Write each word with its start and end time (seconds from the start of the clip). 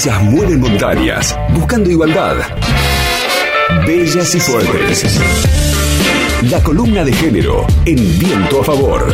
Ellas 0.00 0.22
mueven 0.22 0.60
montañas, 0.60 1.36
buscando 1.52 1.90
igualdad. 1.90 2.36
Bellas 3.84 4.32
y 4.32 4.38
fuertes. 4.38 5.18
La 6.42 6.62
columna 6.62 7.02
de 7.02 7.12
género 7.12 7.66
en 7.84 7.96
viento 8.16 8.60
a 8.60 8.64
favor. 8.64 9.12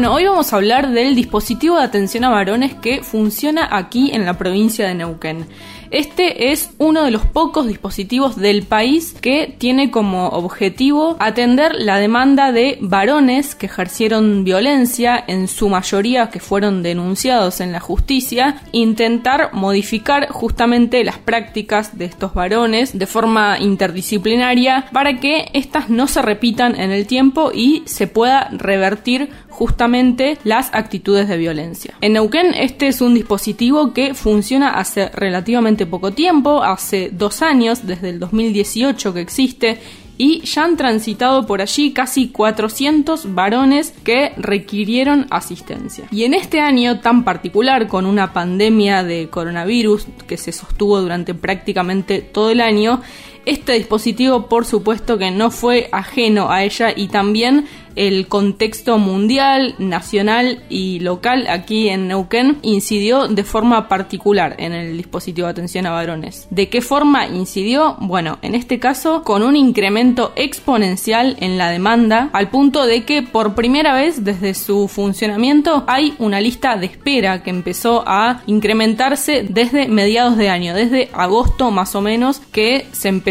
Bueno, 0.00 0.14
hoy 0.14 0.24
vamos 0.24 0.50
a 0.50 0.56
hablar 0.56 0.92
del 0.92 1.14
dispositivo 1.14 1.76
de 1.76 1.84
atención 1.84 2.24
a 2.24 2.30
varones 2.30 2.72
que 2.72 3.02
funciona 3.02 3.68
aquí 3.70 4.12
en 4.14 4.24
la 4.24 4.38
provincia 4.38 4.88
de 4.88 4.94
Neuquén. 4.94 5.44
Este 5.90 6.52
es 6.52 6.70
uno 6.78 7.02
de 7.02 7.10
los 7.10 7.26
pocos 7.26 7.66
dispositivos 7.66 8.36
del 8.36 8.62
país 8.62 9.16
que 9.20 9.54
tiene 9.58 9.90
como 9.90 10.28
objetivo 10.28 11.16
atender 11.18 11.74
la 11.74 11.98
demanda 11.98 12.52
de 12.52 12.78
varones 12.80 13.56
que 13.56 13.66
ejercieron 13.66 14.44
violencia, 14.44 15.22
en 15.26 15.48
su 15.48 15.68
mayoría 15.68 16.30
que 16.30 16.38
fueron 16.38 16.84
denunciados 16.84 17.60
en 17.60 17.72
la 17.72 17.80
justicia, 17.80 18.62
intentar 18.70 19.50
modificar 19.52 20.28
justamente 20.28 21.02
las 21.02 21.18
prácticas 21.18 21.98
de 21.98 22.04
estos 22.04 22.34
varones 22.34 22.96
de 22.96 23.06
forma 23.06 23.58
interdisciplinaria 23.58 24.86
para 24.92 25.18
que 25.18 25.50
éstas 25.54 25.90
no 25.90 26.06
se 26.06 26.22
repitan 26.22 26.78
en 26.78 26.92
el 26.92 27.06
tiempo 27.06 27.50
y 27.52 27.82
se 27.86 28.06
pueda 28.06 28.48
revertir 28.52 29.30
justamente 29.48 30.38
las 30.44 30.70
actitudes 30.72 31.28
de 31.28 31.36
violencia. 31.36 31.94
En 32.00 32.14
Neuquén 32.14 32.54
este 32.54 32.88
es 32.88 33.00
un 33.00 33.14
dispositivo 33.14 33.92
que 33.92 34.14
funciona 34.14 34.70
hace 34.70 35.08
relativamente 35.08 35.79
poco 35.86 36.12
tiempo, 36.12 36.62
hace 36.62 37.10
dos 37.12 37.42
años, 37.42 37.86
desde 37.86 38.10
el 38.10 38.20
2018 38.20 39.14
que 39.14 39.20
existe 39.20 39.78
y 40.20 40.42
ya 40.42 40.64
han 40.64 40.76
transitado 40.76 41.46
por 41.46 41.62
allí 41.62 41.94
casi 41.94 42.28
400 42.28 43.34
varones 43.34 43.94
que 44.04 44.34
requirieron 44.36 45.26
asistencia. 45.30 46.04
Y 46.10 46.24
en 46.24 46.34
este 46.34 46.60
año 46.60 47.00
tan 47.00 47.24
particular, 47.24 47.88
con 47.88 48.04
una 48.04 48.34
pandemia 48.34 49.02
de 49.02 49.28
coronavirus 49.30 50.08
que 50.26 50.36
se 50.36 50.52
sostuvo 50.52 51.00
durante 51.00 51.32
prácticamente 51.32 52.20
todo 52.20 52.50
el 52.50 52.60
año, 52.60 53.00
este 53.46 53.72
dispositivo 53.74 54.46
por 54.46 54.64
supuesto 54.64 55.18
que 55.18 55.30
no 55.30 55.50
fue 55.50 55.88
ajeno 55.92 56.50
a 56.50 56.64
ella 56.64 56.92
y 56.94 57.08
también 57.08 57.66
el 57.96 58.28
contexto 58.28 58.98
mundial, 58.98 59.74
nacional 59.78 60.62
y 60.68 61.00
local 61.00 61.46
aquí 61.48 61.88
en 61.88 62.08
Neuquén 62.08 62.58
incidió 62.62 63.26
de 63.26 63.44
forma 63.44 63.88
particular 63.88 64.54
en 64.58 64.72
el 64.72 64.96
dispositivo 64.96 65.46
de 65.46 65.52
atención 65.52 65.86
a 65.86 65.90
varones. 65.90 66.46
¿De 66.50 66.68
qué 66.68 66.82
forma 66.82 67.26
incidió? 67.26 67.96
Bueno, 68.00 68.38
en 68.42 68.54
este 68.54 68.78
caso 68.78 69.22
con 69.22 69.42
un 69.42 69.56
incremento 69.56 70.32
exponencial 70.36 71.36
en 71.40 71.58
la 71.58 71.70
demanda 71.70 72.30
al 72.32 72.50
punto 72.50 72.86
de 72.86 73.04
que 73.04 73.22
por 73.22 73.54
primera 73.54 73.94
vez 73.94 74.24
desde 74.24 74.54
su 74.54 74.88
funcionamiento 74.88 75.84
hay 75.86 76.14
una 76.18 76.40
lista 76.40 76.76
de 76.76 76.86
espera 76.86 77.42
que 77.42 77.50
empezó 77.50 78.04
a 78.06 78.42
incrementarse 78.46 79.44
desde 79.48 79.88
mediados 79.88 80.36
de 80.36 80.48
año, 80.48 80.74
desde 80.74 81.10
agosto 81.12 81.70
más 81.70 81.94
o 81.94 82.00
menos 82.00 82.40
que 82.52 82.86
se 82.92 83.08
empezó 83.08 83.29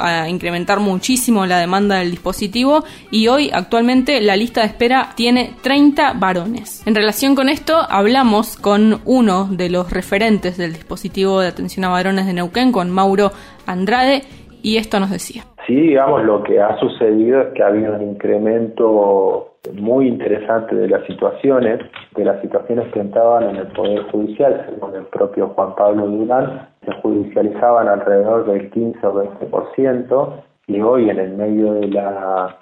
a 0.00 0.28
incrementar 0.28 0.80
muchísimo 0.80 1.46
la 1.46 1.58
demanda 1.58 1.96
del 1.96 2.10
dispositivo 2.10 2.84
y 3.10 3.28
hoy 3.28 3.50
actualmente 3.52 4.20
la 4.20 4.36
lista 4.36 4.60
de 4.60 4.68
espera 4.68 5.12
tiene 5.16 5.54
30 5.62 6.14
varones. 6.14 6.82
En 6.86 6.94
relación 6.94 7.34
con 7.34 7.48
esto, 7.48 7.86
hablamos 7.88 8.56
con 8.56 9.00
uno 9.04 9.48
de 9.50 9.68
los 9.68 9.90
referentes 9.90 10.56
del 10.56 10.72
dispositivo 10.72 11.40
de 11.40 11.48
atención 11.48 11.84
a 11.84 11.88
varones 11.88 12.26
de 12.26 12.32
Neuquén, 12.32 12.72
con 12.72 12.90
Mauro 12.90 13.32
Andrade, 13.66 14.24
y 14.62 14.76
esto 14.76 15.00
nos 15.00 15.10
decía. 15.10 15.46
Sí, 15.66 15.74
digamos, 15.74 16.22
lo 16.24 16.44
que 16.44 16.60
ha 16.60 16.78
sucedido 16.78 17.40
es 17.40 17.48
que 17.54 17.62
ha 17.62 17.68
habido 17.68 17.94
un 17.94 18.02
incremento 18.02 19.56
muy 19.74 20.06
interesante 20.06 20.76
de 20.76 20.88
las 20.88 21.04
situaciones, 21.06 21.80
de 22.14 22.24
las 22.24 22.40
situaciones 22.40 22.86
que 22.92 23.00
entraban 23.00 23.50
en 23.50 23.56
el 23.56 23.66
Poder 23.68 24.04
Judicial, 24.12 24.64
según 24.68 24.94
el 24.94 25.06
propio 25.06 25.48
Juan 25.48 25.74
Pablo 25.74 26.06
Durán, 26.06 26.68
se 26.84 26.92
judicializaban 27.02 27.88
alrededor 27.88 28.46
del 28.46 28.70
15 28.70 29.06
o 29.08 29.24
20%, 29.24 30.42
y 30.68 30.80
hoy 30.80 31.10
en 31.10 31.18
el 31.18 31.36
medio 31.36 31.74
de 31.74 31.88
la 31.88 32.56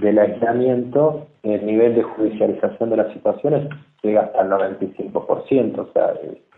del 0.00 0.18
aislamiento, 0.18 1.26
el 1.42 1.64
nivel 1.64 1.94
de 1.94 2.02
judicialización 2.02 2.90
de 2.90 2.96
las 2.96 3.12
situaciones 3.12 3.68
llega 4.02 4.22
hasta 4.22 4.42
el 4.42 4.50
95%, 4.50 5.78
o 5.78 5.92
sea, 5.92 6.14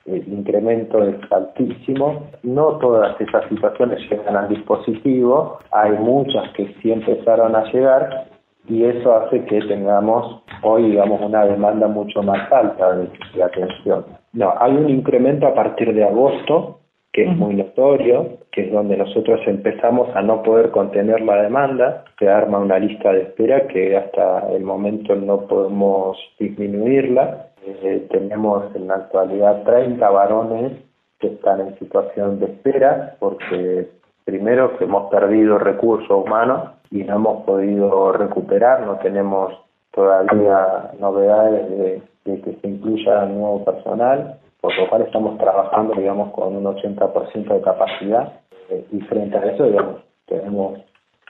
el 0.06 0.27
incremento 0.28 1.03
es 1.03 1.17
altísimo. 1.31 2.28
No 2.43 2.78
todas 2.78 3.21
esas 3.21 3.49
situaciones 3.49 4.00
llegan 4.11 4.37
al 4.37 4.49
dispositivo, 4.49 5.59
hay 5.71 5.93
muchas 5.93 6.50
que 6.53 6.75
sí 6.81 6.93
empezaron 6.93 7.55
a 7.56 7.65
llegar 7.72 8.28
y 8.69 8.84
eso 8.84 9.17
hace 9.17 9.44
que 9.44 9.61
tengamos 9.62 10.43
hoy, 10.62 10.91
digamos, 10.91 11.21
una 11.21 11.44
demanda 11.44 11.87
mucho 11.87 12.22
más 12.22 12.50
alta 12.50 12.97
de, 12.97 13.09
de 13.34 13.43
atención. 13.43 14.05
No, 14.33 14.55
hay 14.59 14.77
un 14.77 14.91
incremento 14.91 15.47
a 15.47 15.55
partir 15.55 15.94
de 15.94 16.05
agosto 16.05 16.81
que 17.17 17.23
es 17.23 17.34
muy 17.34 17.55
notorio, 17.55 18.41
que 18.53 18.67
es 18.67 18.73
donde 18.73 18.94
nosotros 18.94 19.41
empezamos 19.47 20.15
a 20.15 20.21
no 20.21 20.43
poder 20.43 20.71
contener 20.71 21.23
la 21.23 21.41
demanda, 21.41 22.05
se 22.19 22.28
arma 22.28 22.59
una 22.59 22.78
lista 22.78 23.11
de 23.11 23.23
espera 23.23 23.67
que 23.69 23.97
hasta 23.97 24.53
el 24.53 24.62
momento 24.62 25.17
no 25.17 25.47
podemos 25.47 26.19
disminuirla. 26.38 27.47
Eh, 27.66 28.06
tenemos 28.10 28.75
en 28.77 28.87
la 28.87 28.94
actualidad 28.94 29.65
30 29.65 30.09
varones 30.09 30.72
que 31.19 31.27
están 31.28 31.60
en 31.60 31.78
situación 31.81 32.38
de 32.38 32.47
espera 32.47 33.16
porque 33.19 33.91
primero 34.25 34.78
que 34.78 34.84
hemos 34.84 35.10
perdido 35.10 35.59
recursos 35.59 36.09
humanos 36.10 36.71
y 36.93 37.03
no 37.03 37.16
hemos 37.16 37.44
podido 37.44 38.12
recuperar, 38.12 38.87
no 38.87 38.99
tenemos 38.99 39.53
todavía 39.93 40.93
novedades 41.00 41.69
de, 41.71 42.03
que 42.25 42.56
se 42.60 42.69
incluya 42.69 43.25
nuevo 43.25 43.65
personal 43.65 44.38
por 44.60 44.76
lo 44.78 44.88
cual 44.88 45.03
estamos 45.03 45.38
trabajando, 45.38 45.94
digamos, 45.94 46.32
con 46.32 46.56
un 46.56 46.65
80% 46.65 47.55
de 47.55 47.60
capacidad 47.60 48.32
eh, 48.69 48.84
y 48.91 49.00
frente 49.03 49.38
a 49.38 49.44
eso, 49.44 49.65
digamos, 49.65 50.03
tenemos 50.26 50.81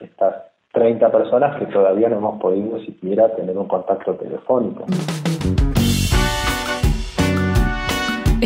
estas 0.01 0.35
30 0.73 1.11
personas 1.11 1.59
que 1.59 1.67
todavía 1.67 2.09
no 2.09 2.17
hemos 2.17 2.41
podido 2.41 2.79
siquiera 2.81 3.35
tener 3.35 3.57
un 3.57 3.69
contacto 3.69 4.15
telefónico. 4.15 4.85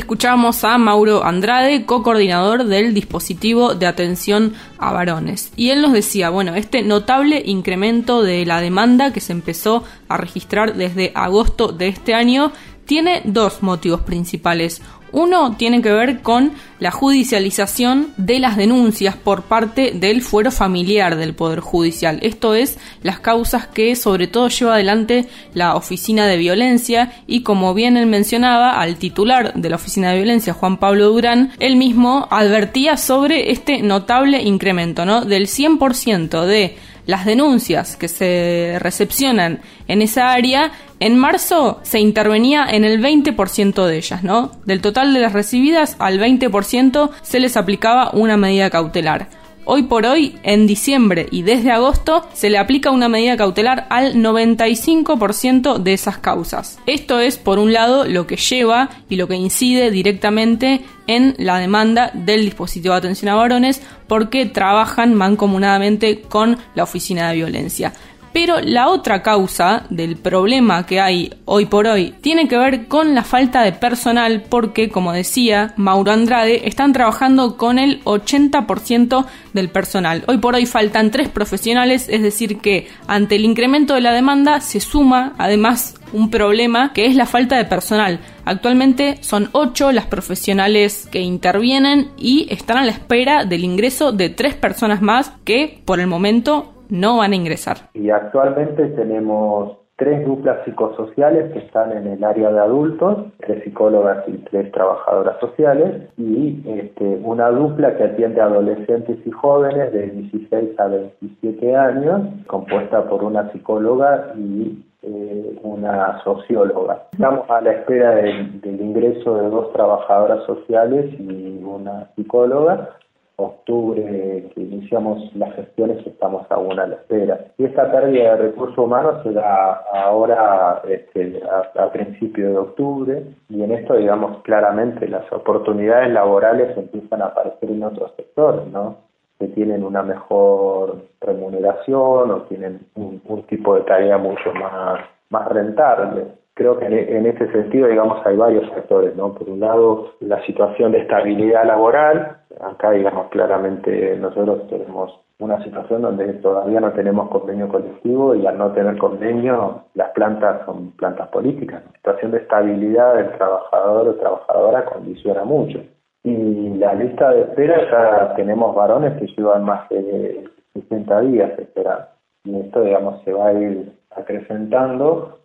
Escuchamos 0.01 0.65
a 0.65 0.79
Mauro 0.79 1.25
Andrade, 1.25 1.85
co-coordinador 1.85 2.65
del 2.65 2.95
dispositivo 2.95 3.75
de 3.75 3.87
atención 3.87 4.55
a 4.79 4.93
varones. 4.93 5.53
Y 5.57 5.69
él 5.69 5.83
nos 5.83 5.93
decía, 5.93 6.31
bueno, 6.31 6.55
este 6.55 6.81
notable 6.81 7.43
incremento 7.45 8.23
de 8.23 8.47
la 8.47 8.63
demanda 8.63 9.13
que 9.13 9.21
se 9.21 9.33
empezó 9.33 9.85
a 10.09 10.17
registrar 10.17 10.75
desde 10.75 11.13
agosto 11.15 11.69
de 11.69 11.89
este 11.89 12.15
año 12.15 12.51
tiene 12.87 13.23
dos 13.25 13.63
motivos 13.63 14.01
principales. 14.03 14.83
Uno 15.13 15.57
tiene 15.57 15.83
que 15.83 15.93
ver 15.93 16.23
con 16.23 16.53
la 16.79 16.91
judicialización 16.91 18.13
de 18.17 18.39
las 18.39 18.57
denuncias 18.57 19.17
por 19.17 19.43
parte 19.43 19.93
del 19.93 20.23
fuero 20.23 20.53
familiar 20.53 21.17
del 21.17 21.35
Poder 21.35 21.61
Judicial. 21.61 22.21
Esto 22.23 22.55
es 22.55 22.79
las 23.03 23.19
causas 23.19 23.67
que 23.67 23.97
sobre 23.97 24.29
todo 24.29 24.49
lleva 24.49 24.75
adelante 24.75 25.29
la 25.53 25.75
Oficina 25.75 26.27
de 26.27 26.37
Violencia 26.37 27.13
y 27.27 27.43
como 27.43 27.75
bien 27.75 27.97
él 27.97 28.07
mencionaba 28.07 28.81
al 28.81 28.97
titular 28.97 29.53
de 29.55 29.71
la 29.71 29.77
Oficina 29.77 30.11
de 30.11 30.19
Violencia, 30.19 30.55
Juan 30.55 30.79
Pablo 30.79 31.09
Durán, 31.09 31.53
él 31.59 31.75
mismo 31.77 32.29
advertía 32.31 32.97
sobre 32.97 33.51
este 33.51 33.83
notable 33.83 34.43
incremento, 34.43 35.05
¿no? 35.05 35.25
Del 35.25 35.49
100% 35.49 36.45
de 36.45 36.77
las 37.07 37.25
denuncias 37.25 37.97
que 37.97 38.09
se 38.09 38.77
recepcionan 38.81 39.61
en 39.89 40.03
esa 40.03 40.33
área, 40.33 40.73
en 41.01 41.19
marzo 41.19 41.81
se 41.83 42.01
intervenía 42.01 42.67
en 42.71 42.85
el 42.85 43.01
20% 43.03 43.87
de 43.87 43.97
ellas, 43.97 44.23
¿no? 44.23 44.53
Del 44.65 44.81
total 44.81 45.15
de 45.15 45.21
las 45.21 45.33
recibidas, 45.33 45.97
al 45.99 46.21
20% 46.21 47.11
se 47.23 47.41
les 47.41 47.57
aplicaba 47.57 48.11
una 48.13 48.37
medida 48.37 48.71
cautelar. 48.71 49.40
Hoy 49.67 49.85
por 49.85 50.07
hoy, 50.07 50.37
en 50.43 50.67
diciembre 50.67 51.27
y 51.31 51.43
desde 51.43 51.71
agosto, 51.71 52.27
se 52.33 52.49
le 52.49 52.59
aplica 52.59 52.91
una 52.91 53.09
medida 53.09 53.37
cautelar 53.37 53.87
al 53.91 54.15
95% 54.15 55.79
de 55.79 55.93
esas 55.93 56.19
causas. 56.19 56.79
Esto 56.87 57.21
es, 57.21 57.37
por 57.37 57.59
un 57.59 57.73
lado, 57.73 58.07
lo 58.07 58.27
que 58.27 58.37
lleva 58.37 58.89
y 59.09 59.17
lo 59.17 59.29
que 59.29 59.37
incide 59.37 59.91
directamente 59.91 60.81
en 61.07 61.35
la 61.39 61.59
demanda 61.59 62.11
del 62.15 62.45
dispositivo 62.45 62.95
de 62.95 62.99
atención 62.99 63.31
a 63.31 63.35
varones 63.35 63.83
porque 64.09 64.47
trabajan 64.47 65.15
mancomunadamente 65.15 66.23
con 66.23 66.57
la 66.75 66.85
oficina 66.85 67.29
de 67.29 67.37
violencia. 67.37 67.93
Pero 68.33 68.61
la 68.61 68.89
otra 68.89 69.23
causa 69.23 69.85
del 69.91 70.17
problema 70.17 70.87
que 70.87 71.01
hay 71.01 71.35
hoy 71.47 71.67
por 71.67 71.87
hoy 71.87 72.15
tiene 72.21 72.47
que 72.47 72.57
ver 72.57 72.87
con 72.87 73.15
la 73.15 73.25
falta 73.25 73.63
de 73.63 73.73
personal 73.73 74.45
porque, 74.49 74.89
como 74.89 75.13
decía 75.13 75.75
Mauro 75.77 76.13
Andrade, 76.13 76.69
están 76.69 76.93
trabajando 76.93 77.57
con 77.57 77.79
el 77.79 78.03
80% 78.05 79.27
del 79.53 79.69
personal. 79.69 80.23
Hoy 80.29 80.39
por 80.39 80.55
hoy 80.55 80.67
faltan 80.67 81.11
tres 81.11 81.29
profesionales, 81.29 82.09
es 82.09 82.23
decir 82.23 82.59
que 82.59 82.89
ante 83.09 83.35
el 83.35 83.45
incremento 83.45 83.95
de 83.95 84.01
la 84.01 84.13
demanda 84.13 84.61
se 84.61 84.79
suma 84.79 85.35
además 85.37 85.97
un 86.13 86.31
problema 86.31 86.93
que 86.93 87.07
es 87.07 87.17
la 87.17 87.27
falta 87.27 87.57
de 87.57 87.65
personal. 87.65 88.21
Actualmente 88.45 89.19
son 89.23 89.49
ocho 89.53 89.93
las 89.93 90.07
profesionales 90.07 91.09
que 91.11 91.21
intervienen 91.21 92.11
y 92.17 92.47
están 92.51 92.79
a 92.79 92.85
la 92.85 92.93
espera 92.93 93.45
del 93.45 93.65
ingreso 93.65 94.13
de 94.13 94.29
tres 94.29 94.55
personas 94.55 95.03
más 95.03 95.33
que 95.45 95.83
por 95.85 96.01
el 96.01 96.07
momento 96.07 96.80
no 96.91 97.19
van 97.19 97.33
a 97.33 97.37
ingresar. 97.37 97.77
Y 97.95 98.11
actualmente 98.11 98.87
tenemos 98.89 99.77
tres 100.01 100.25
duplas 100.25 100.65
psicosociales 100.65 101.53
que 101.53 101.59
están 101.59 101.93
en 101.93 102.07
el 102.07 102.25
área 102.25 102.51
de 102.51 102.59
adultos, 102.59 103.27
tres 103.39 103.63
psicólogas 103.65 104.25
y 104.29 104.39
tres 104.51 104.73
trabajadoras 104.73 105.39
sociales, 105.41 106.09
y 106.17 106.63
este, 106.67 107.05
una 107.23 107.51
dupla 107.51 107.97
que 107.97 108.05
atiende 108.05 108.41
a 108.41 108.47
adolescentes 108.47 109.19
y 109.27 109.31
jóvenes 109.31 109.93
de 109.93 110.07
16 110.07 110.81
a 110.81 110.87
27 110.87 111.77
años, 111.77 112.23
compuesta 112.47 113.05
por 113.11 113.23
una 113.23 113.53
psicóloga 113.53 114.33
y 114.37 114.83
eh, 115.03 115.59
una 115.63 116.23
socióloga. 116.25 117.05
Estamos 117.13 117.49
a 117.51 117.61
la 117.61 117.73
espera 117.73 118.17
del, 118.17 118.63
ingreso 118.63 119.35
de 119.35 119.49
dos 119.49 119.73
trabajadoras 119.73 120.45
sociales 120.45 121.07
y 121.19 121.63
una 121.63 122.11
psicóloga. 122.17 122.97
Octubre 123.41 124.51
que 124.55 124.61
iniciamos 124.61 125.35
las 125.35 125.55
gestiones 125.55 126.07
estamos 126.07 126.47
aún 126.51 126.79
a 126.79 126.87
la 126.87 126.97
espera. 126.97 127.47
Y 127.59 127.65
esta 127.65 127.91
pérdida 127.91 128.37
de 128.37 128.49
recursos 128.49 128.79
humanos 128.79 129.23
se 129.23 129.33
da 129.33 129.83
ahora 129.93 130.83
este, 130.89 131.41
a, 131.45 131.83
a 131.83 131.93
principios 131.93 132.53
de 132.53 132.59
octubre 132.59 133.23
y 133.49 133.63
en 133.63 133.73
esto 133.73 133.95
digamos 133.95 134.43
claramente 134.43 135.09
las 135.09 135.31
oportunidades 135.33 136.13
laborales 136.13 136.77
empiezan 136.77 137.23
a 137.23 137.27
aparecer 137.27 137.71
en 137.71 137.83
otros 137.85 138.13
sectores, 138.17 138.67
¿no? 138.67 139.11
que 139.41 139.49
tienen 139.49 139.83
una 139.83 140.03
mejor 140.03 141.03
remuneración 141.21 142.31
o 142.31 142.43
tienen 142.43 142.87
un, 142.95 143.43
tipo 143.49 143.75
de 143.75 143.81
tarea 143.83 144.19
mucho 144.19 144.53
más, 144.53 145.01
más 145.31 145.49
rentable. 145.49 146.27
Creo 146.61 146.79
que 146.79 146.85
en, 146.85 147.25
ese 147.25 147.51
sentido, 147.53 147.89
digamos, 147.89 148.19
hay 148.27 148.37
varios 148.37 148.69
factores, 148.69 149.17
¿no? 149.17 149.33
Por 149.33 149.49
un 149.49 149.61
lado, 149.61 150.11
la 150.21 150.45
situación 150.45 150.93
de 150.93 150.99
estabilidad 150.99 151.65
laboral. 151.65 152.37
Acá, 152.61 152.91
digamos, 152.91 153.31
claramente 153.31 154.15
nosotros 154.19 154.69
tenemos 154.69 155.19
una 155.39 155.65
situación 155.65 156.03
donde 156.03 156.35
todavía 156.35 156.81
no 156.81 156.93
tenemos 156.93 157.31
convenio 157.31 157.67
colectivo 157.67 158.35
y 158.35 158.47
al 158.47 158.59
no 158.59 158.73
tener 158.73 158.99
convenio, 158.99 159.85
las 159.95 160.11
plantas 160.11 160.67
son 160.67 160.91
plantas 160.99 161.29
políticas. 161.29 161.83
La 161.83 161.93
situación 161.93 162.33
de 162.33 162.39
estabilidad 162.41 163.15
del 163.15 163.33
trabajador 163.39 164.09
o 164.09 164.15
trabajadora 164.17 164.85
condiciona 164.85 165.45
mucho. 165.45 165.81
Y 166.25 166.75
la 166.75 166.93
lista 166.93 167.31
de 167.31 167.41
espera 167.41 167.91
ya 167.91 168.35
tenemos 168.35 168.75
varones 168.75 169.19
que 169.19 169.29
llevan 169.29 169.65
más 169.65 169.89
de 169.89 170.45
60 170.75 171.21
días 171.23 171.59
esperando. 171.59 172.05
Y 172.45 172.61
esto, 172.61 172.83
digamos, 172.83 173.25
se 173.25 173.33
va 173.33 173.47
a 173.47 173.53
ir 173.55 173.93
acrecentando 174.15 175.40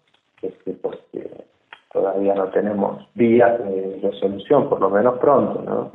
este, 0.48 0.72
porque 0.74 1.46
todavía 1.92 2.36
no 2.36 2.50
tenemos 2.50 3.08
vías 3.16 3.58
de 3.60 4.00
resolución, 4.04 4.70
por 4.70 4.82
lo 4.82 4.90
menos 4.90 5.18
pronto, 5.20 5.62
¿no? 5.62 5.92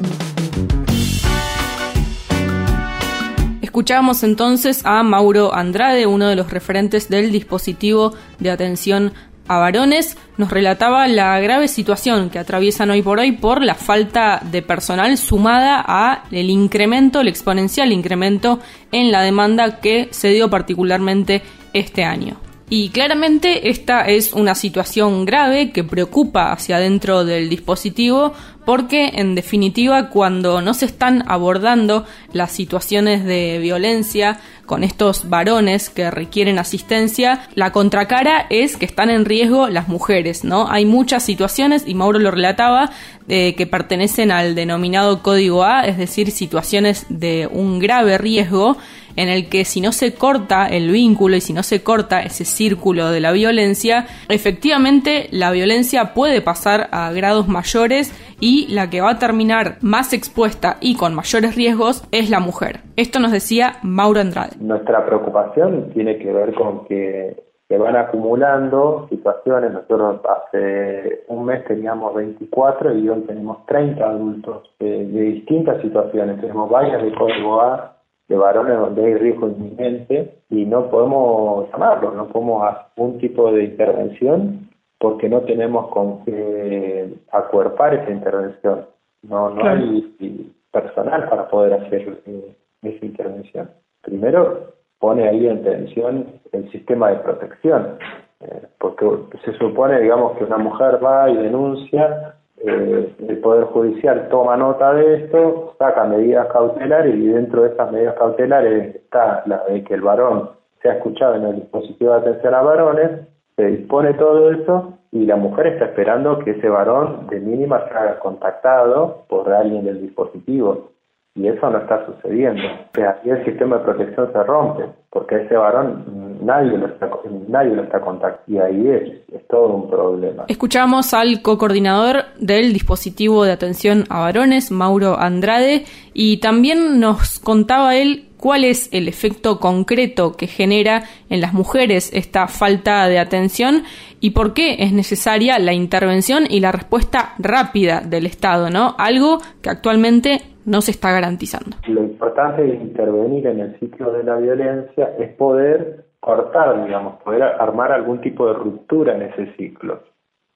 Escuchamos 3.62 4.24
entonces 4.24 4.84
a 4.84 5.02
Mauro 5.04 5.54
Andrade, 5.54 6.06
uno 6.06 6.26
de 6.26 6.34
los 6.34 6.50
referentes 6.50 7.08
del 7.08 7.30
dispositivo 7.30 8.12
de 8.40 8.50
atención 8.50 9.12
a 9.46 9.58
varones, 9.58 10.16
nos 10.38 10.50
relataba 10.50 11.06
la 11.08 11.38
grave 11.40 11.68
situación 11.68 12.30
que 12.30 12.38
atraviesan 12.38 12.90
hoy 12.90 13.02
por 13.02 13.18
hoy 13.18 13.32
por 13.32 13.62
la 13.62 13.74
falta 13.74 14.40
de 14.50 14.62
personal 14.62 15.16
sumada 15.18 15.84
a 15.86 16.24
el 16.30 16.50
incremento, 16.50 17.20
el 17.20 17.28
exponencial 17.28 17.92
incremento 17.92 18.58
en 18.92 19.12
la 19.12 19.22
demanda 19.22 19.80
que 19.80 20.08
se 20.10 20.28
dio 20.28 20.50
particularmente 20.50 21.42
este 21.72 22.04
año. 22.04 22.49
Y 22.72 22.90
claramente 22.90 23.68
esta 23.68 24.02
es 24.02 24.32
una 24.32 24.54
situación 24.54 25.24
grave 25.24 25.72
que 25.72 25.82
preocupa 25.82 26.52
hacia 26.52 26.76
adentro 26.76 27.24
del 27.24 27.48
dispositivo 27.50 28.32
porque 28.64 29.10
en 29.14 29.34
definitiva 29.34 30.08
cuando 30.08 30.62
no 30.62 30.72
se 30.72 30.84
están 30.84 31.24
abordando 31.26 32.04
las 32.32 32.52
situaciones 32.52 33.24
de 33.24 33.58
violencia 33.58 34.38
con 34.70 34.84
estos 34.84 35.28
varones 35.28 35.90
que 35.90 36.12
requieren 36.12 36.60
asistencia, 36.60 37.40
la 37.56 37.72
contracara 37.72 38.46
es 38.50 38.76
que 38.76 38.84
están 38.84 39.10
en 39.10 39.24
riesgo 39.24 39.68
las 39.68 39.88
mujeres, 39.88 40.44
¿no? 40.44 40.70
Hay 40.70 40.84
muchas 40.84 41.24
situaciones, 41.24 41.82
y 41.88 41.94
Mauro 41.94 42.20
lo 42.20 42.30
relataba, 42.30 42.92
que 43.26 43.68
pertenecen 43.68 44.30
al 44.30 44.54
denominado 44.54 45.22
código 45.22 45.64
A, 45.64 45.86
es 45.86 45.98
decir, 45.98 46.30
situaciones 46.30 47.06
de 47.08 47.48
un 47.50 47.80
grave 47.80 48.16
riesgo 48.18 48.76
en 49.16 49.28
el 49.28 49.48
que 49.48 49.64
si 49.64 49.80
no 49.80 49.92
se 49.92 50.14
corta 50.14 50.66
el 50.66 50.90
vínculo 50.90 51.36
y 51.36 51.40
si 51.40 51.52
no 51.52 51.62
se 51.62 51.82
corta 51.82 52.22
ese 52.22 52.44
círculo 52.44 53.10
de 53.10 53.20
la 53.20 53.32
violencia, 53.32 54.06
efectivamente 54.28 55.28
la 55.32 55.50
violencia 55.50 56.14
puede 56.14 56.40
pasar 56.40 56.88
a 56.92 57.10
grados 57.12 57.48
mayores 57.48 58.12
y 58.40 58.72
la 58.74 58.90
que 58.90 59.00
va 59.00 59.10
a 59.10 59.18
terminar 59.18 59.76
más 59.82 60.12
expuesta 60.12 60.76
y 60.80 60.96
con 60.96 61.14
mayores 61.14 61.54
riesgos 61.54 62.06
es 62.10 62.30
la 62.30 62.40
mujer. 62.40 62.80
Esto 62.96 63.20
nos 63.20 63.32
decía 63.32 63.74
Mauro 63.82 64.20
Andrade. 64.20 64.56
Nuestra 64.60 65.04
preocupación 65.06 65.90
tiene 65.92 66.18
que 66.18 66.32
ver 66.32 66.54
con 66.54 66.84
que 66.86 67.36
se 67.68 67.78
van 67.78 67.94
acumulando 67.94 69.06
situaciones. 69.10 69.72
Nosotros 69.72 70.20
hace 70.24 71.22
un 71.28 71.44
mes 71.44 71.64
teníamos 71.66 72.14
24 72.14 72.96
y 72.98 73.08
hoy 73.08 73.20
tenemos 73.20 73.64
30 73.66 74.04
adultos 74.04 74.74
de 74.80 75.04
distintas 75.04 75.80
situaciones. 75.80 76.40
Tenemos 76.40 76.68
varias 76.68 77.00
de 77.02 77.14
código 77.14 77.60
A, 77.60 77.96
de 78.28 78.36
varones 78.36 78.78
donde 78.78 79.04
hay 79.04 79.14
riesgo 79.14 79.48
inminente 79.48 80.34
y 80.50 80.64
no 80.64 80.90
podemos 80.90 81.70
llamarlo, 81.70 82.12
no 82.12 82.26
podemos 82.28 82.64
hacer 82.64 82.86
un 82.96 83.18
tipo 83.18 83.52
de 83.52 83.64
intervención 83.64 84.69
porque 85.00 85.30
no 85.30 85.40
tenemos 85.40 85.88
con 85.88 86.24
qué 86.24 87.08
acuerpar 87.32 87.94
esa 87.94 88.10
intervención. 88.10 88.86
No, 89.22 89.50
no 89.50 89.64
hay 89.64 90.54
personal 90.70 91.28
para 91.28 91.48
poder 91.48 91.72
hacer 91.74 92.20
eh, 92.26 92.54
esa 92.82 93.04
intervención. 93.04 93.70
Primero, 94.02 94.74
pone 94.98 95.26
ahí 95.26 95.46
en 95.46 95.64
tensión 95.64 96.26
el 96.52 96.70
sistema 96.70 97.10
de 97.10 97.16
protección, 97.16 97.96
eh, 98.40 98.62
porque 98.78 99.06
se 99.44 99.52
supone, 99.54 100.00
digamos, 100.00 100.36
que 100.36 100.44
una 100.44 100.58
mujer 100.58 101.02
va 101.02 101.30
y 101.30 101.36
denuncia 101.36 102.34
eh, 102.62 103.14
el 103.26 103.38
Poder 103.38 103.64
Judicial 103.64 104.28
toma 104.28 104.54
nota 104.58 104.92
de 104.92 105.24
esto, 105.24 105.74
saca 105.78 106.04
medidas 106.04 106.46
cautelares 106.48 107.14
y 107.14 107.28
dentro 107.28 107.62
de 107.62 107.70
esas 107.70 107.90
medidas 107.90 108.16
cautelares 108.16 108.96
está 108.96 109.42
la 109.46 109.64
de 109.64 109.82
que 109.82 109.94
el 109.94 110.02
varón 110.02 110.50
sea 110.82 110.94
escuchado 110.94 111.36
en 111.36 111.44
el 111.44 111.56
dispositivo 111.56 112.12
de 112.12 112.18
atención 112.18 112.54
a 112.54 112.60
varones, 112.60 113.10
se 113.60 113.66
dispone 113.66 114.14
todo 114.14 114.50
eso 114.50 114.94
y 115.12 115.26
la 115.26 115.36
mujer 115.36 115.66
está 115.66 115.86
esperando 115.86 116.38
que 116.38 116.52
ese 116.52 116.68
varón 116.68 117.26
de 117.28 117.40
mínima 117.40 117.86
sea 117.88 118.18
contactado 118.18 119.24
por 119.28 119.52
alguien 119.52 119.84
del 119.84 120.00
dispositivo 120.00 120.92
y 121.34 121.46
eso 121.46 121.70
no 121.70 121.78
está 121.78 122.04
sucediendo. 122.06 122.62
Sea, 122.94 123.20
y 123.24 123.30
el 123.30 123.44
sistema 123.44 123.78
de 123.78 123.84
protección 123.84 124.32
se 124.32 124.42
rompe, 124.42 124.84
porque 125.10 125.36
ese 125.36 125.56
varón 125.56 126.38
nadie 126.42 126.76
lo 126.76 126.86
está, 126.86 127.08
nadie 127.48 127.74
lo 127.74 127.84
está 127.84 128.00
contactando, 128.00 128.42
y 128.46 128.58
ahí 128.58 128.88
es, 128.88 129.34
es 129.34 129.46
todo 129.48 129.68
un 129.68 129.90
problema. 129.90 130.44
Escuchamos 130.48 131.14
al 131.14 131.40
co-coordinador 131.42 132.24
del 132.38 132.72
dispositivo 132.72 133.44
de 133.44 133.52
atención 133.52 134.04
a 134.08 134.20
varones, 134.20 134.70
Mauro 134.70 135.18
Andrade, 135.18 135.84
y 136.12 136.38
también 136.38 136.98
nos 136.98 137.38
contaba 137.38 137.96
él 137.96 138.26
cuál 138.36 138.64
es 138.64 138.88
el 138.92 139.06
efecto 139.06 139.60
concreto 139.60 140.32
que 140.32 140.46
genera 140.46 141.04
en 141.28 141.42
las 141.42 141.52
mujeres 141.52 142.10
esta 142.14 142.48
falta 142.48 143.06
de 143.06 143.18
atención 143.18 143.84
y 144.18 144.30
por 144.30 144.54
qué 144.54 144.76
es 144.80 144.92
necesaria 144.92 145.58
la 145.58 145.74
intervención 145.74 146.44
y 146.48 146.60
la 146.60 146.72
respuesta 146.72 147.34
rápida 147.38 148.00
del 148.00 148.24
Estado, 148.24 148.70
¿no? 148.70 148.94
Algo 148.98 149.40
que 149.60 149.68
actualmente 149.68 150.40
no 150.64 150.80
se 150.80 150.90
está 150.90 151.12
garantizando. 151.12 151.76
Lo 151.88 152.02
importante 152.02 152.62
de 152.62 152.74
intervenir 152.74 153.46
en 153.46 153.60
el 153.60 153.78
ciclo 153.78 154.12
de 154.12 154.24
la 154.24 154.36
violencia 154.36 155.14
es 155.18 155.34
poder 155.34 156.06
cortar, 156.20 156.84
digamos, 156.84 157.22
poder 157.22 157.42
armar 157.42 157.92
algún 157.92 158.20
tipo 158.20 158.46
de 158.46 158.54
ruptura 158.54 159.14
en 159.14 159.22
ese 159.22 159.54
ciclo. 159.56 160.02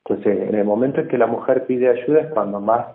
Entonces, 0.04 0.48
en 0.48 0.54
el 0.54 0.64
momento 0.64 1.00
en 1.00 1.08
que 1.08 1.18
la 1.18 1.26
mujer 1.26 1.66
pide 1.66 1.88
ayuda 1.88 2.20
es 2.20 2.26
cuando 2.28 2.60
más 2.60 2.86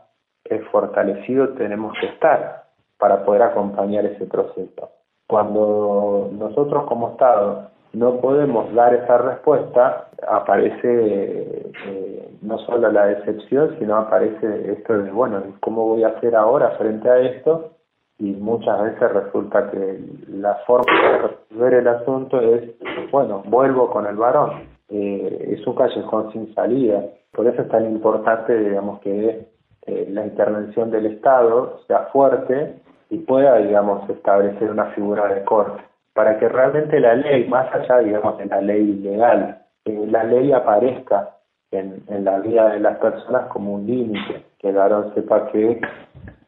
es 0.43 0.63
fortalecido 0.67 1.49
tenemos 1.49 1.93
que 1.99 2.07
estar 2.07 2.65
para 2.97 3.23
poder 3.25 3.43
acompañar 3.43 4.05
ese 4.05 4.25
proceso. 4.25 4.89
Cuando 5.27 6.29
nosotros 6.33 6.85
como 6.87 7.11
Estado 7.11 7.69
no 7.93 8.17
podemos 8.17 8.73
dar 8.73 8.93
esa 8.93 9.17
respuesta, 9.17 10.09
aparece 10.27 11.71
eh, 11.85 12.29
no 12.41 12.57
solo 12.59 12.91
la 12.91 13.05
decepción, 13.05 13.75
sino 13.79 13.95
aparece 13.95 14.71
esto 14.71 14.97
de, 14.97 15.11
bueno, 15.11 15.43
¿cómo 15.59 15.87
voy 15.87 16.03
a 16.03 16.09
hacer 16.09 16.35
ahora 16.35 16.71
frente 16.77 17.09
a 17.09 17.19
esto? 17.19 17.71
y 18.19 18.33
muchas 18.33 18.81
veces 18.83 19.11
resulta 19.13 19.71
que 19.71 19.99
la 20.27 20.55
forma 20.67 20.93
de 21.01 21.17
resolver 21.19 21.73
el 21.73 21.87
asunto 21.87 22.41
es, 22.41 22.69
bueno, 23.11 23.43
vuelvo 23.45 23.89
con 23.89 24.05
el 24.05 24.17
varón. 24.17 24.67
Eh, 24.89 25.55
es 25.57 25.65
un 25.65 25.75
callejón 25.75 26.31
sin 26.33 26.53
salida. 26.53 27.01
Por 27.31 27.47
eso 27.47 27.61
es 27.61 27.69
tan 27.69 27.85
importante, 27.85 28.57
digamos, 28.59 28.99
que 28.99 29.47
eh, 29.85 30.07
la 30.09 30.25
intervención 30.25 30.91
del 30.91 31.05
Estado 31.05 31.79
sea 31.87 32.09
fuerte 32.11 32.81
y 33.09 33.19
pueda, 33.19 33.57
digamos, 33.57 34.07
establecer 34.09 34.69
una 34.69 34.87
figura 34.87 35.33
de 35.33 35.43
corte, 35.45 35.81
para 36.19 36.37
que 36.37 36.49
realmente 36.49 36.99
la 36.99 37.15
ley, 37.15 37.47
más 37.47 37.73
allá, 37.73 37.99
digamos, 37.99 38.37
de 38.39 38.47
la 38.47 38.59
ley 38.59 38.87
legal, 38.95 39.57
la 39.85 40.25
ley 40.25 40.51
aparezca 40.51 41.29
en, 41.71 42.03
en 42.09 42.25
la 42.25 42.39
vida 42.39 42.71
de 42.71 42.81
las 42.81 42.97
personas 42.97 43.47
como 43.47 43.75
un 43.75 43.87
límite, 43.87 44.43
que 44.57 44.67
el 44.67 44.75
varón 44.75 45.13
sepa 45.15 45.47
que 45.47 45.79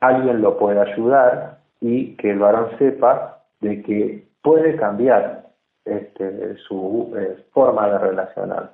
alguien 0.01 0.41
lo 0.41 0.57
puede 0.57 0.81
ayudar 0.81 1.59
y 1.79 2.17
que 2.17 2.31
el 2.31 2.39
varón 2.39 2.71
sepa 2.79 3.43
de 3.61 3.81
que 3.81 4.27
puede 4.43 4.75
cambiar 4.75 5.45
este, 5.85 6.57
su 6.67 7.13
eh, 7.15 7.37
forma 7.53 7.87
de 7.91 7.97
relacionar. 7.97 8.73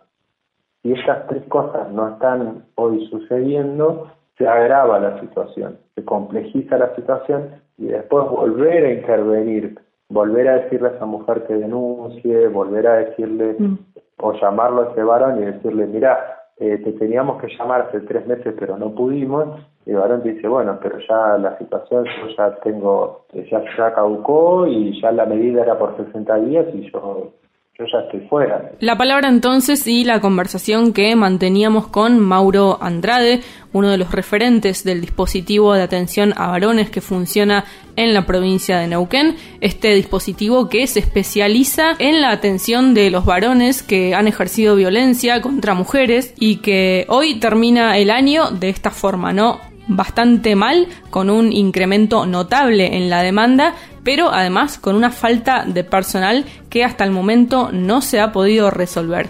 Si 0.81 0.93
estas 0.93 1.27
tres 1.27 1.43
cosas 1.43 1.91
no 1.91 2.09
están 2.09 2.65
hoy 2.73 3.07
sucediendo, 3.11 4.11
se 4.35 4.47
agrava 4.47 4.97
la 4.97 5.19
situación, 5.19 5.77
se 5.93 6.03
complejiza 6.03 6.79
la 6.79 6.95
situación 6.95 7.61
y 7.77 7.85
después 7.85 8.27
volver 8.29 8.83
a 8.83 8.93
intervenir, 8.93 9.79
volver 10.09 10.47
a 10.47 10.59
decirle 10.59 10.89
a 10.89 10.91
esa 10.91 11.05
mujer 11.05 11.45
que 11.47 11.53
denuncie, 11.53 12.47
volver 12.47 12.87
a 12.87 12.93
decirle 12.97 13.55
mm. 13.59 13.77
o 14.19 14.33
llamarlo 14.33 14.81
a 14.81 14.91
ese 14.91 15.03
varón 15.03 15.41
y 15.41 15.45
decirle, 15.45 15.85
mira, 15.85 16.37
eh, 16.59 16.79
te 16.83 16.93
teníamos 16.93 17.41
que 17.41 17.55
llamar 17.55 17.81
hace 17.81 17.99
tres 18.01 18.25
meses 18.25 18.55
pero 18.57 18.77
no 18.77 18.93
pudimos, 18.95 19.59
y 19.85 19.91
el 19.91 19.97
varón 19.97 20.23
dice, 20.23 20.47
bueno, 20.47 20.79
pero 20.81 20.97
ya 21.07 21.37
la 21.37 21.57
situación 21.57 22.05
yo 22.05 22.27
ya 22.35 22.55
tengo, 22.61 23.25
ya, 23.33 23.63
ya 23.77 23.93
caducó 23.93 24.65
y 24.67 24.99
ya 25.01 25.11
la 25.11 25.25
medida 25.25 25.63
era 25.63 25.77
por 25.77 25.95
60 25.97 26.35
días 26.37 26.65
y 26.73 26.89
yo 26.91 27.31
yo 27.77 27.85
ya 27.85 27.99
estoy 27.99 28.21
fuera. 28.27 28.71
La 28.79 28.97
palabra 28.97 29.29
entonces 29.29 29.85
y 29.85 30.03
la 30.03 30.19
conversación 30.19 30.93
que 30.93 31.15
manteníamos 31.15 31.87
con 31.87 32.19
Mauro 32.19 32.79
Andrade, 32.81 33.41
uno 33.71 33.91
de 33.91 33.97
los 33.97 34.11
referentes 34.11 34.83
del 34.83 35.01
dispositivo 35.01 35.73
de 35.73 35.83
atención 35.83 36.33
a 36.37 36.47
varones 36.47 36.89
que 36.89 37.01
funciona 37.01 37.65
en 37.95 38.13
la 38.15 38.25
provincia 38.25 38.79
de 38.79 38.87
Neuquén, 38.87 39.35
este 39.61 39.93
dispositivo 39.93 40.69
que 40.69 40.87
se 40.87 40.99
especializa 40.99 41.91
en 41.99 42.21
la 42.21 42.31
atención 42.31 42.95
de 42.95 43.11
los 43.11 43.25
varones 43.25 43.83
que 43.83 44.15
han 44.15 44.27
ejercido 44.27 44.75
violencia 44.75 45.41
contra 45.41 45.75
mujeres 45.75 46.33
y 46.39 46.57
que 46.57 47.05
hoy 47.09 47.39
termina 47.39 47.97
el 47.97 48.09
año 48.09 48.49
de 48.49 48.69
esta 48.69 48.89
forma, 48.89 49.33
¿no? 49.33 49.59
Bastante 49.87 50.55
mal, 50.55 50.87
con 51.09 51.29
un 51.29 51.51
incremento 51.51 52.25
notable 52.25 52.97
en 52.97 53.09
la 53.09 53.21
demanda, 53.21 53.73
pero 54.03 54.31
además 54.33 54.77
con 54.77 54.95
una 54.95 55.11
falta 55.11 55.65
de 55.65 55.83
personal 55.83 56.45
que 56.69 56.83
hasta 56.83 57.03
el 57.03 57.11
momento 57.11 57.69
no 57.71 58.01
se 58.01 58.19
ha 58.19 58.31
podido 58.31 58.71
resolver. 58.71 59.29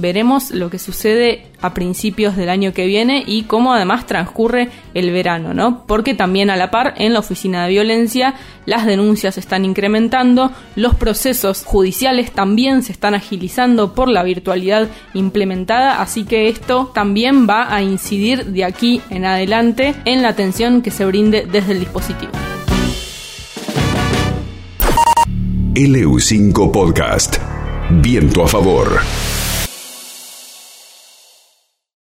Veremos 0.00 0.52
lo 0.52 0.70
que 0.70 0.78
sucede 0.78 1.46
a 1.60 1.74
principios 1.74 2.36
del 2.36 2.50
año 2.50 2.72
que 2.72 2.86
viene 2.86 3.24
y 3.26 3.42
cómo 3.42 3.74
además 3.74 4.06
transcurre 4.06 4.68
el 4.94 5.10
verano, 5.10 5.54
¿no? 5.54 5.84
Porque 5.86 6.14
también 6.14 6.50
a 6.50 6.56
la 6.56 6.70
par 6.70 6.94
en 6.98 7.12
la 7.12 7.18
oficina 7.18 7.64
de 7.64 7.70
violencia 7.70 8.34
las 8.64 8.86
denuncias 8.86 9.38
están 9.38 9.64
incrementando, 9.64 10.52
los 10.76 10.94
procesos 10.94 11.64
judiciales 11.64 12.30
también 12.30 12.84
se 12.84 12.92
están 12.92 13.14
agilizando 13.14 13.92
por 13.92 14.08
la 14.08 14.22
virtualidad 14.22 14.88
implementada, 15.14 16.00
así 16.00 16.24
que 16.24 16.48
esto 16.48 16.92
también 16.94 17.48
va 17.48 17.74
a 17.74 17.82
incidir 17.82 18.46
de 18.46 18.64
aquí 18.64 19.00
en 19.10 19.24
adelante 19.24 19.96
en 20.04 20.22
la 20.22 20.28
atención 20.28 20.80
que 20.80 20.92
se 20.92 21.04
brinde 21.06 21.44
desde 21.50 21.72
el 21.72 21.80
dispositivo. 21.80 22.32
LU5 25.74 26.70
Podcast. 26.70 27.36
Viento 27.90 28.44
a 28.44 28.48
favor. 28.48 29.00